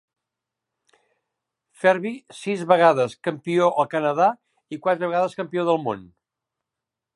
[1.81, 4.31] Ferbey sis vegades campió al Canada
[4.77, 6.05] i quatre vegades campió del món.